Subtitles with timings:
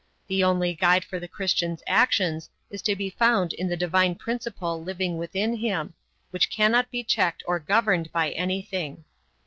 [0.25, 4.81] The only guide for the Christian's actions is to be found in the divine principle
[4.83, 5.93] living within him,
[6.31, 9.03] which cannot be checked or governed by anything.